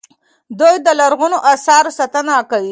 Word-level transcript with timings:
دوی 0.59 0.75
د 0.85 0.87
لرغونو 0.99 1.37
اثارو 1.53 1.91
ساتنه 1.99 2.33
کوي. 2.51 2.69